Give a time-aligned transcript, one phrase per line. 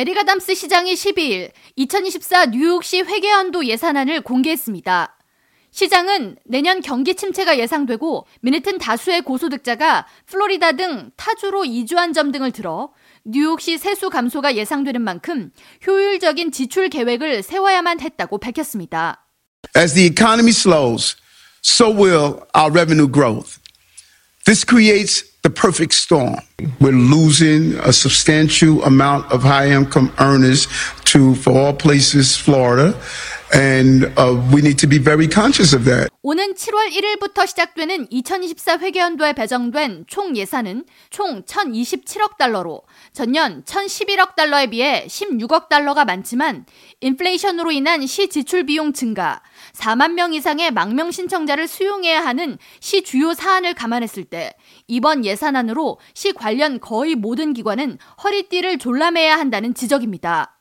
[0.00, 5.18] 에릭 아담스 시장이 12일 2024 뉴욕시 회계연도 예산안을 공개했습니다.
[5.72, 12.94] 시장은 내년 경기 침체가 예상되고 미네튼 다수의 고소득자가 플로리다 등 타주로 이주한 점 등을 들어
[13.26, 15.50] 뉴욕시 세수 감소가 예상되는 만큼
[15.86, 19.26] 효율적인 지출 계획을 세워야만 했다고 밝혔습니다.
[19.76, 21.14] As the economy slows,
[21.62, 23.60] so will our revenue growth.
[24.46, 26.36] This creates the perfect storm.
[26.80, 30.66] We're losing a substantial amount of high income earners
[31.04, 32.94] to, for all places, Florida.
[33.52, 36.10] And uh, we need to be very conscious of that.
[36.22, 42.82] 오는 7월 1일부터 시작되는 2024 회계연도에 배정된 총 예산은 총 1,027억 달러로
[43.12, 46.66] 전년 1,011억 달러에 비해 16억 달러가 많지만
[47.00, 53.32] 인플레이션으로 인한 시 지출 비용 증가, 4만 명 이상의 망명 신청자를 수용해야 하는 시 주요
[53.32, 54.52] 사안을 감안했을 때
[54.88, 60.59] 이번 예산안으로 시 관련 거의 모든 기관은 허리띠를 졸라매야 한다는 지적입니다.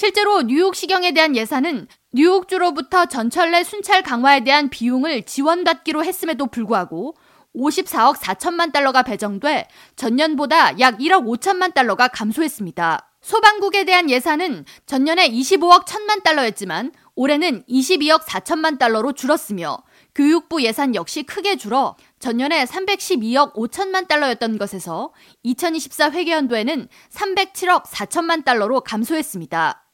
[0.00, 7.16] 실제로 뉴욕 시경에 대한 예산은 뉴욕주로부터 전철 내 순찰 강화에 대한 비용을 지원받기로 했음에도 불구하고
[7.54, 13.10] 54억 4천만 달러가 배정돼 전년보다 약 1억 5천만 달러가 감소했습니다.
[13.20, 19.82] 소방국에 대한 예산은 전년에 25억 1천만 달러였지만 올해는 22억 4천만 달러로 줄었으며
[20.14, 28.80] 교육부 예산 역시 크게 줄어 전년에 312억 5천만 달러였던 것에서 2024 회계연도에는 307억 4천만 달러로
[28.80, 29.88] 감소했습니다.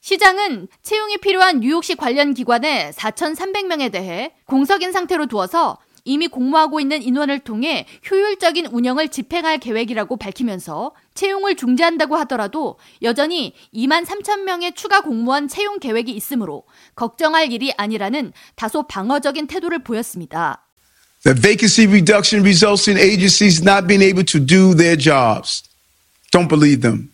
[0.00, 7.40] 시장은 채용이 필요한 뉴욕시 관련 기관의 4,300명에 대해 공석인 상태로 두어서 이미 공모하고 있는 인원을
[7.40, 15.48] 통해 효율적인 운영을 집행할 계획이라고 밝히면서 채용을 중지한다고 하더라도 여전히 2만 3천 명의 추가 공무원
[15.48, 20.64] 채용 계획이 있으므로 걱정할 일이 아니라는 다소 방어적인 태도를 보였습니다.
[21.24, 25.64] The vacancy reduction results in agencies not being able to do their jobs.
[26.32, 27.10] Don't believe them.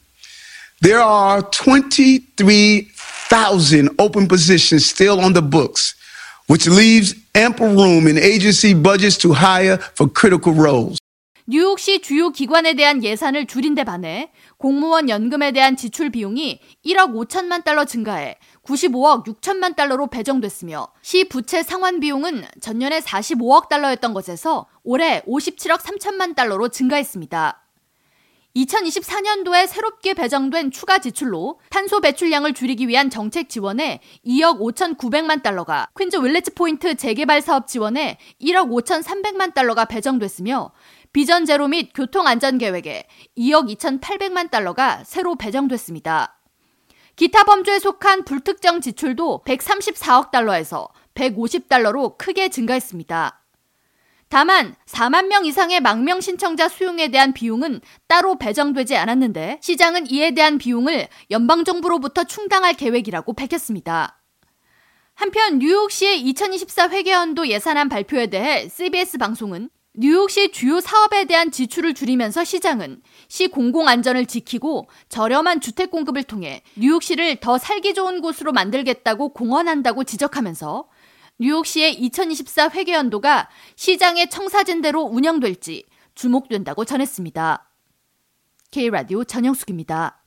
[0.85, 5.95] There are 23,000 open positions still on the books,
[6.47, 10.99] which leaves ample room in agency budgets to hire for critical roles.
[11.47, 17.65] 뉴욕시 주요 기관에 대한 예산을 줄인 데 반해 공무원 연금에 대한 지출 비용이 1억 5천만
[17.65, 25.23] 달러 증가해 95억 6천만 달러로 배정됐으며 시 부채 상환 비용은 전년에 45억 달러였던 것에서 올해
[25.23, 27.64] 57억 3천만 달러로 증가했습니다.
[28.57, 36.17] 2024년도에 새롭게 배정된 추가 지출로 탄소 배출량을 줄이기 위한 정책 지원에 2억 5,900만 달러가, 퀸즈
[36.17, 40.73] 윌리지 포인트 재개발 사업 지원에 1억 5,300만 달러가 배정됐으며
[41.13, 43.07] 비전 제로 및 교통 안전 계획에
[43.37, 46.39] 2억 2,800만 달러가 새로 배정됐습니다.
[47.17, 53.44] 기타 범주에 속한 불특정 지출도 134억 달러에서 150달러로 크게 증가했습니다.
[54.35, 60.59] 다만 4만 명 이상의 망명 신청자 수용에 대한 비용은 따로 배정되지 않았는데 시장은 이에 대한
[60.59, 64.21] 비용을 연방정부로부터 충당할 계획이라고 밝혔습니다.
[65.15, 72.43] 한편 뉴욕시의 2024 회계연도 예산안 발표에 대해 CBS 방송은 뉴욕시 주요 사업에 대한 지출을 줄이면서
[72.43, 80.03] 시장은 시 공공안전을 지키고 저렴한 주택 공급을 통해 뉴욕시를 더 살기 좋은 곳으로 만들겠다고 공언한다고
[80.03, 80.89] 지적하면서
[81.39, 85.85] 뉴욕시의 2024 회계연도가 시장의 청사진대로 운영될지
[86.15, 87.71] 주목된다고 전했습니다.
[88.71, 90.24] K라디오 전영숙입니다.